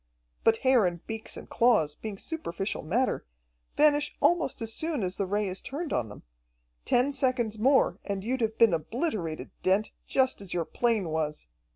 But 0.43 0.57
hair 0.65 0.87
and 0.87 1.05
beaks 1.05 1.37
and 1.37 1.47
claws, 1.47 1.93
being 1.93 2.17
superficial 2.17 2.81
matter, 2.81 3.23
vanish 3.77 4.15
almost 4.19 4.59
as 4.59 4.73
soon 4.73 5.03
as 5.03 5.15
the 5.17 5.27
Ray 5.27 5.47
is 5.47 5.61
turned 5.61 5.93
on 5.93 6.09
them. 6.09 6.23
Ten 6.85 7.11
seconds 7.11 7.59
more, 7.59 7.99
and 8.03 8.23
you'd 8.23 8.41
have 8.41 8.57
been 8.57 8.73
obliterated, 8.73 9.51
Dent, 9.61 9.91
just 10.07 10.41
as 10.41 10.55
your 10.55 10.65
plane 10.65 11.09
was. 11.09 11.45